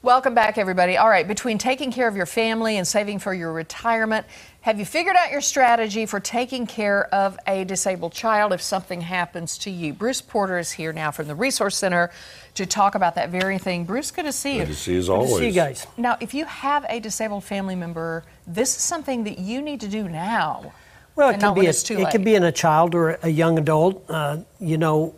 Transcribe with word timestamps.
Welcome 0.00 0.32
back, 0.32 0.58
everybody. 0.58 0.96
All 0.96 1.08
right, 1.08 1.26
between 1.26 1.58
taking 1.58 1.90
care 1.90 2.06
of 2.06 2.14
your 2.14 2.24
family 2.24 2.76
and 2.76 2.86
saving 2.86 3.18
for 3.18 3.34
your 3.34 3.52
retirement, 3.52 4.26
have 4.60 4.78
you 4.78 4.84
figured 4.84 5.16
out 5.16 5.32
your 5.32 5.40
strategy 5.40 6.06
for 6.06 6.20
taking 6.20 6.68
care 6.68 7.12
of 7.12 7.36
a 7.48 7.64
disabled 7.64 8.12
child 8.12 8.52
if 8.52 8.62
something 8.62 9.00
happens 9.00 9.58
to 9.58 9.70
you? 9.70 9.92
Bruce 9.92 10.20
Porter 10.20 10.56
is 10.56 10.70
here 10.70 10.92
now 10.92 11.10
from 11.10 11.26
the 11.26 11.34
Resource 11.34 11.76
Center 11.76 12.12
to 12.54 12.64
talk 12.64 12.94
about 12.94 13.16
that 13.16 13.30
very 13.30 13.58
thing. 13.58 13.84
Bruce, 13.84 14.12
good 14.12 14.26
to 14.26 14.30
see 14.30 14.58
you. 14.58 14.60
Good 14.60 14.68
to 14.68 14.74
see 14.76 14.92
you 14.92 14.98
as 14.98 15.08
Good 15.08 15.14
to 15.14 15.18
always. 15.18 15.36
see 15.38 15.46
you 15.46 15.52
guys. 15.52 15.84
Now, 15.96 16.16
if 16.20 16.32
you 16.32 16.44
have 16.44 16.86
a 16.88 17.00
disabled 17.00 17.42
family 17.42 17.74
member, 17.74 18.22
this 18.46 18.76
is 18.76 18.82
something 18.82 19.24
that 19.24 19.40
you 19.40 19.60
need 19.60 19.80
to 19.80 19.88
do 19.88 20.08
now. 20.08 20.72
Well, 21.16 21.30
it 21.30 21.32
and 21.34 21.42
could 21.42 21.60
be 21.60 21.66
a, 21.66 21.72
too 21.72 21.94
it 21.94 22.12
could 22.12 22.20
late. 22.20 22.24
be 22.24 22.34
in 22.36 22.44
a 22.44 22.52
child 22.52 22.94
or 22.94 23.18
a 23.22 23.28
young 23.28 23.58
adult. 23.58 24.04
Uh, 24.08 24.38
you 24.60 24.78
know, 24.78 25.16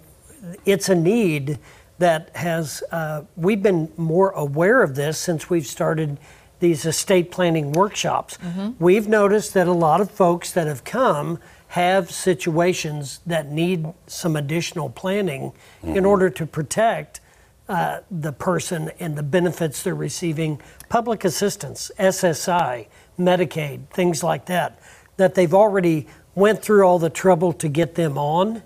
it's 0.65 0.89
a 0.89 0.95
need 0.95 1.59
that 2.01 2.35
has. 2.35 2.83
Uh, 2.91 3.23
we've 3.37 3.63
been 3.63 3.93
more 3.97 4.31
aware 4.31 4.83
of 4.83 4.97
this 4.97 5.19
since 5.19 5.49
we've 5.49 5.67
started 5.67 6.19
these 6.59 6.85
estate 6.85 7.31
planning 7.31 7.73
workshops. 7.73 8.37
Mm-hmm. 8.39 8.71
We've 8.83 9.09
noticed 9.09 9.55
that 9.55 9.67
a 9.67 9.73
lot 9.73 10.01
of 10.01 10.11
folks 10.11 10.53
that 10.53 10.67
have 10.67 10.83
come 10.85 11.39
have 11.69 12.11
situations 12.11 13.21
that 13.25 13.51
need 13.51 13.87
some 14.07 14.35
additional 14.35 14.91
planning 14.91 15.53
in 15.83 16.05
order 16.05 16.29
to 16.29 16.45
protect 16.45 17.21
uh, 17.69 18.01
the 18.11 18.33
person 18.33 18.91
and 18.99 19.17
the 19.17 19.23
benefits 19.23 19.83
they're 19.85 19.95
receiving, 19.95 20.61
public 20.89 21.25
assistance, 21.25 21.93
SSI, 21.99 22.89
Medicaid, 23.19 23.89
things 23.91 24.25
like 24.25 24.47
that, 24.47 24.81
that 25.17 25.35
they've 25.37 25.55
already 25.55 26.09
went 26.35 26.61
through 26.61 26.83
all 26.83 26.99
the 26.99 27.11
trouble 27.11 27.53
to 27.53 27.69
get 27.69 27.95
them 27.95 28.19
on, 28.19 28.63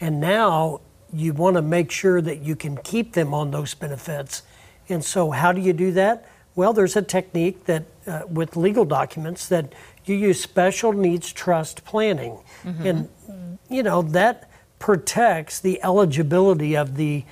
and 0.00 0.20
now 0.20 0.80
you 1.12 1.32
want 1.32 1.56
to 1.56 1.62
make 1.62 1.90
sure 1.90 2.20
that 2.20 2.40
you 2.42 2.56
can 2.56 2.76
keep 2.78 3.12
them 3.12 3.34
on 3.34 3.50
those 3.50 3.74
benefits. 3.74 4.42
And 4.88 5.04
so, 5.04 5.30
how 5.30 5.52
do 5.52 5.60
you 5.60 5.72
do 5.72 5.92
that? 5.92 6.26
Well, 6.56 6.72
there's 6.72 6.96
a 6.96 7.02
technique 7.02 7.64
that, 7.66 7.84
uh, 8.06 8.22
with 8.28 8.56
legal 8.56 8.84
documents, 8.84 9.48
that 9.48 9.72
you 10.04 10.16
use 10.16 10.40
special 10.40 10.92
needs 10.92 11.32
trust 11.32 11.84
planning, 11.84 12.38
and 12.64 13.08
you 13.68 13.82
know 13.82 14.02
that 14.02 14.50
protects 14.78 15.60
the 15.60 15.80
eligibility 15.82 16.76
of 16.76 16.96
the 16.96 17.24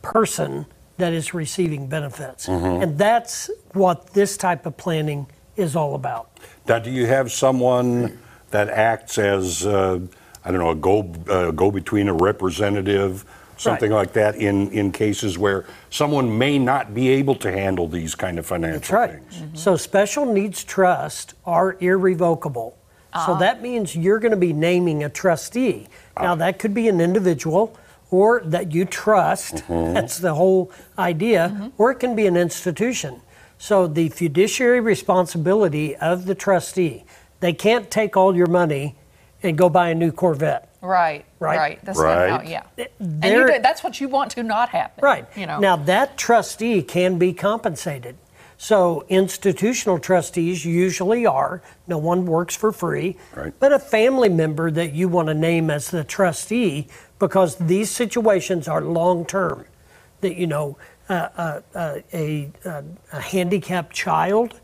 person 0.00 0.66
that 0.96 1.12
is 1.12 1.34
receiving 1.34 1.86
benefits. 1.88 2.48
And 2.48 2.96
that's 2.96 3.50
what 3.72 4.14
this 4.14 4.36
type 4.36 4.66
of 4.66 4.76
planning 4.76 5.26
is 5.56 5.76
all 5.76 5.94
about. 5.94 6.30
Now, 6.66 6.78
do 6.78 6.90
you 6.90 7.06
have 7.06 7.30
someone 7.32 8.18
that 8.50 8.68
acts 8.68 9.18
as, 9.18 9.66
uh, 9.66 10.00
I 10.44 10.50
don't 10.50 10.60
know, 10.60 10.70
a 10.70 10.74
go 10.74 11.12
uh, 11.28 11.50
go 11.52 11.70
between 11.70 12.08
a 12.08 12.14
representative, 12.14 13.24
something 13.56 13.90
Right. 13.90 13.98
like 13.98 14.12
that, 14.14 14.36
in 14.36 14.70
in 14.70 14.92
cases 14.92 15.38
where 15.38 15.64
someone 15.90 16.36
may 16.36 16.58
not 16.58 16.94
be 16.94 17.08
able 17.08 17.34
to 17.36 17.50
handle 17.50 17.86
these 17.88 18.14
kind 18.14 18.38
of 18.38 18.46
financial 18.46 18.80
That's 18.80 18.90
right. 18.90 19.10
things? 19.10 19.36
Mm-hmm. 19.36 19.56
So 19.56 19.76
special 19.76 20.26
needs 20.26 20.64
trusts 20.64 21.34
are 21.46 21.76
irrevocable. 21.80 22.76
So 23.14 23.32
ah. 23.32 23.38
that 23.38 23.60
means 23.60 23.94
you're 23.94 24.18
going 24.18 24.32
to 24.32 24.38
be 24.38 24.54
naming 24.54 25.04
a 25.04 25.08
trustee. 25.08 25.88
Ah. 26.16 26.22
Now 26.22 26.34
that 26.36 26.58
could 26.58 26.72
be 26.72 26.88
an 26.88 27.00
individual 27.00 27.76
or 28.10 28.42
that 28.44 28.72
you 28.72 28.84
trust. 28.84 29.56
Mm-hmm. 29.56 29.94
That's 29.94 30.18
the 30.18 30.34
whole 30.34 30.70
idea. 30.98 31.52
Mm-hmm. 31.52 31.68
Or 31.78 31.90
it 31.90 31.96
can 31.96 32.14
be 32.14 32.26
an 32.26 32.36
institution. 32.36 33.20
So 33.58 33.86
the 33.86 34.08
fiduciary 34.08 34.80
responsibility 34.80 35.94
of 35.96 36.26
the 36.26 36.34
trustee, 36.34 37.04
they 37.40 37.52
can't 37.52 37.90
take 37.90 38.16
all 38.16 38.34
your 38.34 38.48
money 38.48 38.96
and 39.42 39.58
go 39.58 39.68
buy 39.68 39.90
a 39.90 39.94
new 39.94 40.12
Corvette. 40.12 40.68
Right, 40.80 41.24
right. 41.38 41.56
Right. 41.56 41.84
That's 41.84 41.98
not 41.98 42.28
how, 42.28 42.36
Right. 42.38 42.48
yeah. 42.48 42.62
And 42.98 43.24
you 43.24 43.46
do, 43.46 43.58
that's 43.62 43.84
what 43.84 44.00
you 44.00 44.08
want 44.08 44.32
to 44.32 44.42
not 44.42 44.70
happen. 44.70 45.02
Right. 45.02 45.26
You 45.36 45.46
know. 45.46 45.60
Now 45.60 45.76
that 45.76 46.16
trustee 46.16 46.82
can 46.82 47.18
be 47.18 47.32
compensated. 47.32 48.16
So 48.58 49.04
institutional 49.08 49.98
trustees 49.98 50.64
usually 50.64 51.26
are. 51.26 51.62
No 51.88 51.98
one 51.98 52.26
works 52.26 52.54
for 52.56 52.72
free. 52.72 53.16
Right. 53.34 53.52
But 53.58 53.72
a 53.72 53.78
family 53.78 54.28
member 54.28 54.70
that 54.70 54.92
you 54.92 55.08
want 55.08 55.28
to 55.28 55.34
name 55.34 55.68
as 55.70 55.90
the 55.90 56.04
trustee, 56.04 56.86
because 57.18 57.56
these 57.56 57.90
situations 57.90 58.68
are 58.68 58.80
long 58.80 59.24
term. 59.24 59.64
That 60.20 60.36
you 60.36 60.46
know, 60.46 60.78
uh, 61.08 61.28
uh, 61.36 61.60
uh, 61.74 61.98
a, 62.12 62.50
uh, 62.64 62.82
a 63.12 63.20
handicapped 63.20 63.92
child 63.94 64.60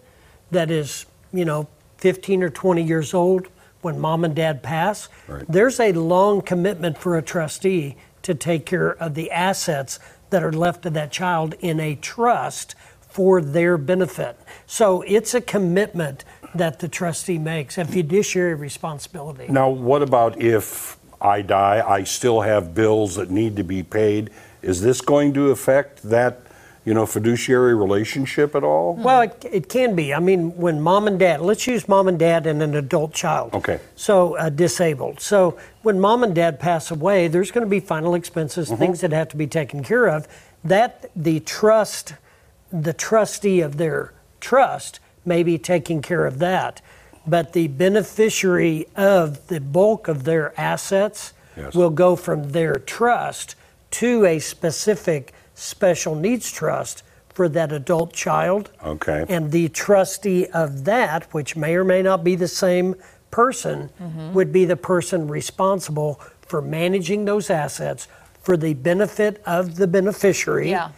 that 0.53 0.71
is 0.71 1.07
you 1.33 1.45
know 1.45 1.69
15 1.99 2.45
or 2.45 2.51
20 2.51 2.83
years 2.83 3.13
old 3.15 3.49
when 3.81 3.99
mom 3.99 4.25
and 4.25 4.35
dad 4.35 4.63
pass. 4.63 5.09
Right. 5.27 5.45
There's 5.49 5.79
a 5.81 5.93
long 5.93 6.43
commitment 6.43 6.99
for 6.99 7.17
a 7.17 7.23
trustee 7.23 7.97
to 8.23 8.35
take 8.35 8.67
care 8.67 8.91
of 8.91 9.15
the 9.15 9.31
assets 9.31 9.99
that 10.31 10.43
are 10.43 10.53
left 10.53 10.83
to 10.83 10.91
that 10.91 11.11
child 11.11 11.55
in 11.61 11.81
a 11.81 11.95
trust 11.95 12.75
for 13.01 13.41
their 13.41 13.79
benefit. 13.79 14.39
So 14.67 15.03
it's 15.03 15.35
a 15.35 15.41
commitment 15.41 16.25
that 16.55 16.79
the 16.79 16.89
trustee 16.89 17.39
makes, 17.39 17.79
a 17.79 17.85
fiduciary 17.85 18.55
responsibility. 18.55 19.47
Now, 19.49 19.71
what 19.71 20.03
about 20.03 20.41
if 20.41 20.99
I 21.21 21.43
die? 21.43 21.83
I 21.87 22.05
still 22.05 22.43
have 22.43 22.75
bills 22.75 23.17
that 23.17 23.31
need 23.31 23.57
to 23.57 23.65
be 23.65 23.83
paid. 23.83 24.31
Is 24.63 24.83
this 24.83 25.01
going 25.01 25.35
to 25.35 25.51
affect 25.51 26.03
that, 26.05 26.43
you 26.89 26.95
know, 26.95 27.05
fiduciary 27.05 27.75
relationship 27.75 28.55
at 28.55 28.65
all? 28.65 28.95
Well, 28.95 29.21
it, 29.21 29.45
it 29.53 29.69
can 29.69 29.95
be. 29.95 30.15
I 30.15 30.21
mean, 30.21 30.57
when 30.57 30.81
mom 30.81 31.07
and 31.07 31.19
dad, 31.19 31.43
let's 31.43 31.67
use 31.67 31.87
mom 31.87 32.09
and 32.09 32.19
dad 32.19 32.47
and 32.47 32.63
an 32.63 32.75
adult 32.75 33.13
child. 33.13 33.53
Okay. 33.53 33.79
So, 33.95 34.39
uh, 34.39 34.49
disabled. 34.49 35.21
So, 35.21 35.59
when 35.83 36.01
mom 36.01 36.25
and 36.25 36.35
dad 36.35 36.59
pass 36.59 36.91
away, 36.91 37.29
there's 37.29 37.51
going 37.51 37.67
to 37.67 37.69
be 37.69 37.79
final 37.79 38.15
expenses, 38.15 38.71
things 38.71 39.03
that 39.03 39.13
have 39.13 39.29
to 39.29 39.37
be 39.37 39.47
taken 39.47 39.85
care 39.85 40.07
of. 40.07 40.27
That 40.65 41.11
the 41.15 41.41
trust, 41.41 42.15
the 42.73 42.95
trustee 42.95 43.61
of 43.61 43.77
their 43.77 44.15
trust 44.41 44.99
may 45.27 45.43
be 45.43 45.59
taking 45.59 46.01
care 46.01 46.25
of 46.25 46.39
that. 46.39 46.81
But 47.27 47.53
the 47.53 47.69
beneficiary 47.69 48.87
of 48.97 49.49
the 49.49 49.61
bulk 49.61 50.09
of 50.09 50.25
their 50.25 50.59
assets 50.59 51.35
Yes. 51.55 51.75
will 51.75 51.91
go 51.91 52.17
from 52.17 52.53
their 52.53 52.77
trust 52.77 53.57
to 53.91 54.25
a 54.25 54.39
specific 54.39 55.35
special 55.59 56.15
needs 56.15 56.51
trust 56.51 57.03
for 57.35 57.49
that 57.49 57.73
adult 57.73 58.13
child. 58.13 58.71
Okay. 58.85 59.25
And 59.29 59.53
the 59.53 59.69
trustee 59.69 60.47
of 60.47 60.85
that, 60.85 61.33
which 61.33 61.57
may 61.57 61.75
or 61.77 61.85
may 61.85 62.03
not 62.03 62.25
be 62.25 62.35
the 62.35 62.49
same 62.49 62.95
person, 63.31 63.91
mm-hmm. 64.01 64.33
would 64.33 64.53
be 64.53 64.65
the 64.65 64.77
person 64.77 65.29
responsible 65.29 66.21
for 66.41 66.63
managing 66.63 67.27
those 67.27 67.51
assets 67.51 68.09
for 68.43 68.57
the 68.57 68.75
benefit 68.75 69.43
of 69.45 69.77
the 69.77 69.87
beneficiary 69.87 70.71
Yeah. 70.71 70.91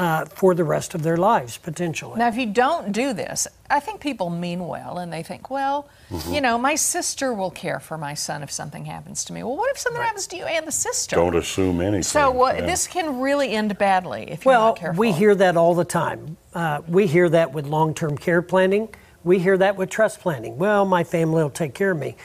Uh, 0.00 0.24
for 0.24 0.54
the 0.54 0.64
rest 0.64 0.94
of 0.94 1.02
their 1.02 1.18
lives, 1.18 1.58
potentially. 1.58 2.18
Now, 2.18 2.28
if 2.28 2.36
you 2.38 2.46
don't 2.46 2.90
do 2.90 3.12
this, 3.12 3.46
I 3.68 3.80
think 3.80 4.00
people 4.00 4.30
mean 4.30 4.66
well 4.66 4.96
and 4.96 5.12
they 5.12 5.22
think, 5.22 5.50
well, 5.50 5.88
Mm-hmm. 6.10 6.34
you 6.34 6.40
know, 6.40 6.58
my 6.58 6.74
sister 6.74 7.32
will 7.32 7.52
care 7.52 7.78
for 7.78 7.96
my 7.96 8.14
son 8.14 8.42
if 8.42 8.50
something 8.50 8.86
happens 8.86 9.24
to 9.26 9.32
me. 9.32 9.44
Well, 9.44 9.56
what 9.56 9.70
if 9.70 9.78
something 9.78 10.02
happens 10.02 10.26
to 10.28 10.36
you 10.36 10.44
and 10.44 10.66
the 10.66 10.72
sister? 10.72 11.14
Don't 11.14 11.36
assume 11.36 11.80
anything. 11.80 12.02
So 12.02 12.32
what, 12.32 12.56
Yeah. 12.56 12.66
this 12.66 12.88
can 12.88 13.20
really 13.20 13.50
end 13.52 13.78
badly 13.78 14.22
if 14.28 14.44
you're 14.44 14.52
Well, 14.54 14.66
not 14.68 14.76
careful. 14.76 14.98
Well, 14.98 15.12
we 15.12 15.16
hear 15.16 15.34
that 15.36 15.56
all 15.56 15.74
the 15.76 15.84
time. 15.84 16.36
Uh, 16.52 16.80
we 16.88 17.06
hear 17.06 17.28
that 17.28 17.52
with 17.52 17.66
long 17.66 17.94
term 17.94 18.16
care 18.18 18.42
planning. 18.42 18.88
We 19.22 19.38
hear 19.38 19.56
that 19.58 19.76
with 19.76 19.88
trust 19.90 20.18
planning. 20.20 20.56
Well, 20.58 20.84
my 20.86 21.04
family 21.04 21.42
will 21.44 21.50
take 21.50 21.74
care 21.74 21.92
of 21.92 21.98
me. 21.98 22.16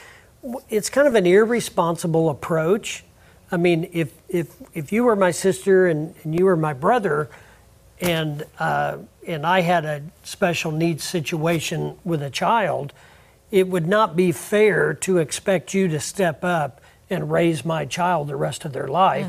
It's 0.68 0.90
kind 0.90 1.06
of 1.06 1.14
an 1.14 1.26
irresponsible 1.26 2.28
approach. 2.30 3.04
I 3.52 3.56
mean, 3.56 3.88
if, 3.92 4.12
if, 4.28 4.48
if 4.74 4.90
you 4.92 5.04
were 5.04 5.14
my 5.14 5.30
sister 5.30 5.86
and, 5.86 6.12
and 6.24 6.36
you 6.36 6.44
were 6.46 6.56
my 6.56 6.72
brother, 6.72 7.28
and, 8.00 8.44
uh, 8.58 8.98
and 9.26 9.46
I 9.46 9.60
had 9.60 9.84
a 9.84 10.02
special 10.22 10.70
needs 10.72 11.04
situation 11.04 11.98
with 12.04 12.22
a 12.22 12.30
child, 12.30 12.92
it 13.50 13.68
would 13.68 13.86
not 13.86 14.16
be 14.16 14.32
fair 14.32 14.92
to 14.94 15.18
expect 15.18 15.72
you 15.72 15.88
to 15.88 16.00
step 16.00 16.44
up 16.44 16.80
and 17.08 17.30
raise 17.30 17.64
my 17.64 17.84
child 17.86 18.28
the 18.28 18.36
rest 18.36 18.64
of 18.64 18.72
their 18.72 18.88
life 18.88 19.28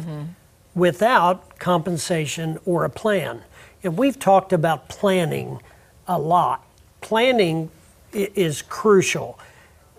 without 0.74 1.60
compensation 1.60 2.60
or 2.66 2.84
a 2.84 2.90
plan. 2.90 3.44
And 3.84 3.98
we've 3.98 4.20
talked 4.20 4.52
about 4.54 4.90
planning 4.90 5.60
a 6.08 6.18
lot. 6.20 6.66
Planning 7.02 7.70
is 8.14 8.64
crucial. 8.64 9.40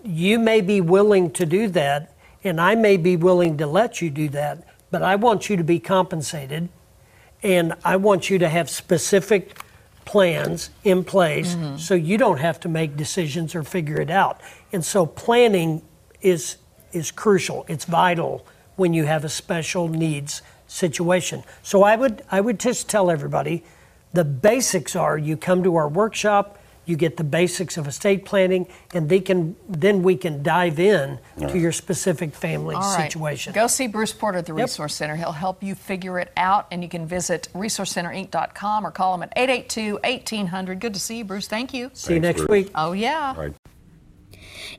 You 0.03 0.39
may 0.39 0.61
be 0.61 0.81
willing 0.81 1.31
to 1.31 1.45
do 1.45 1.67
that, 1.69 2.13
and 2.43 2.59
I 2.59 2.75
may 2.75 2.97
be 2.97 3.15
willing 3.15 3.57
to 3.57 3.67
let 3.67 4.01
you 4.01 4.09
do 4.09 4.29
that, 4.29 4.63
but 4.91 5.01
I 5.01 5.15
want 5.15 5.49
you 5.49 5.57
to 5.57 5.63
be 5.63 5.79
compensated, 5.79 6.69
and 7.43 7.73
I 7.83 7.95
want 7.95 8.29
you 8.29 8.37
to 8.39 8.49
have 8.49 8.69
specific 8.69 9.59
plans 10.05 10.71
in 10.83 11.03
place 11.03 11.53
mm-hmm. 11.53 11.77
so 11.77 11.93
you 11.93 12.17
don't 12.17 12.39
have 12.39 12.59
to 12.61 12.69
make 12.69 12.97
decisions 12.97 13.53
or 13.53 13.63
figure 13.63 14.01
it 14.01 14.09
out. 14.09 14.41
And 14.73 14.83
so 14.83 15.05
planning 15.05 15.81
is 16.21 16.57
is 16.91 17.11
crucial. 17.11 17.65
It's 17.67 17.85
vital 17.85 18.45
when 18.75 18.93
you 18.93 19.05
have 19.05 19.23
a 19.23 19.29
special 19.29 19.87
needs 19.87 20.41
situation. 20.67 21.43
So 21.63 21.83
I 21.83 21.95
would 21.95 22.23
I 22.31 22.41
would 22.41 22.59
just 22.59 22.89
tell 22.89 23.11
everybody 23.11 23.63
the 24.13 24.25
basics 24.25 24.95
are 24.95 25.17
you 25.17 25.37
come 25.37 25.63
to 25.63 25.75
our 25.75 25.87
workshop, 25.87 26.58
You 26.89 26.97
get 26.97 27.17
the 27.17 27.23
basics 27.23 27.77
of 27.77 27.87
estate 27.87 28.25
planning, 28.25 28.67
and 28.95 29.09
they 29.09 29.19
can 29.19 29.55
then 29.67 30.01
we 30.01 30.17
can 30.17 30.41
dive 30.41 30.79
in 30.79 31.19
to 31.39 31.57
your 31.57 31.71
specific 31.71 32.33
family 32.33 32.73
All 32.73 32.81
right. 32.81 33.11
situation. 33.11 33.53
Go 33.53 33.67
see 33.67 33.85
Bruce 33.85 34.11
Porter 34.11 34.39
at 34.39 34.47
the 34.47 34.53
Resource 34.53 34.95
Center. 34.95 35.15
He'll 35.15 35.31
help 35.31 35.61
you 35.61 35.75
figure 35.75 36.17
it 36.17 36.31
out, 36.35 36.65
and 36.71 36.81
you 36.81 36.89
can 36.89 37.05
visit 37.05 37.47
resourcecenterinc.com 37.53 38.87
or 38.87 38.89
call 38.89 39.13
him 39.13 39.21
at 39.21 39.33
882 39.35 39.99
1800. 40.03 40.79
Good 40.79 40.95
to 40.95 40.99
see 40.99 41.19
you, 41.19 41.25
Bruce. 41.25 41.47
Thank 41.47 41.75
you. 41.75 41.91
See 41.93 42.15
you 42.15 42.19
next 42.19 42.39
Bruce. 42.39 42.49
week. 42.49 42.71
Oh, 42.73 42.93
yeah. 42.93 43.35
Right. 43.37 43.53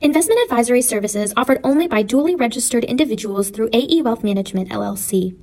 Investment 0.01 0.41
advisory 0.43 0.81
services 0.81 1.33
offered 1.37 1.59
only 1.63 1.87
by 1.87 2.01
duly 2.01 2.35
registered 2.35 2.83
individuals 2.83 3.51
through 3.51 3.69
AE 3.71 4.01
Wealth 4.01 4.23
Management 4.23 4.69
LLC. 4.69 5.37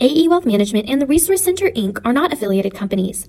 AE 0.00 0.26
Wealth 0.28 0.46
Management 0.46 0.88
and 0.88 1.00
the 1.00 1.06
Resource 1.06 1.44
Center 1.44 1.70
Inc. 1.70 2.00
are 2.04 2.12
not 2.12 2.32
affiliated 2.32 2.74
companies. 2.74 3.28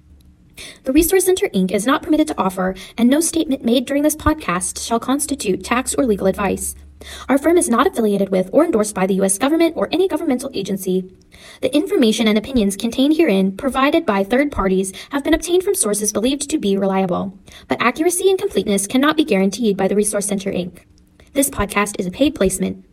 The 0.83 0.93
Resource 0.93 1.25
Center 1.25 1.47
Inc. 1.49 1.71
is 1.71 1.85
not 1.85 2.03
permitted 2.03 2.27
to 2.29 2.37
offer, 2.39 2.75
and 2.97 3.09
no 3.09 3.19
statement 3.19 3.63
made 3.63 3.85
during 3.85 4.03
this 4.03 4.15
podcast 4.15 4.85
shall 4.85 4.99
constitute 4.99 5.63
tax 5.63 5.93
or 5.95 6.05
legal 6.05 6.27
advice. 6.27 6.75
Our 7.29 7.37
firm 7.37 7.57
is 7.57 7.69
not 7.69 7.87
affiliated 7.87 8.29
with 8.29 8.49
or 8.53 8.65
endorsed 8.65 8.95
by 8.95 9.07
the 9.07 9.15
U.S. 9.15 9.37
government 9.37 9.75
or 9.75 9.89
any 9.91 10.07
governmental 10.07 10.51
agency. 10.53 11.11
The 11.61 11.73
information 11.75 12.27
and 12.27 12.37
opinions 12.37 12.77
contained 12.77 13.17
herein, 13.17 13.57
provided 13.57 14.05
by 14.05 14.23
third 14.23 14.51
parties, 14.51 14.93
have 15.11 15.23
been 15.23 15.33
obtained 15.33 15.63
from 15.63 15.75
sources 15.75 16.13
believed 16.13 16.49
to 16.49 16.57
be 16.57 16.77
reliable, 16.77 17.37
but 17.67 17.81
accuracy 17.81 18.29
and 18.29 18.39
completeness 18.39 18.87
cannot 18.87 19.17
be 19.17 19.25
guaranteed 19.25 19.77
by 19.77 19.87
the 19.87 19.95
Resource 19.95 20.27
Center 20.27 20.51
Inc. 20.51 20.81
This 21.33 21.49
podcast 21.49 21.99
is 21.99 22.05
a 22.05 22.11
paid 22.11 22.35
placement. 22.35 22.85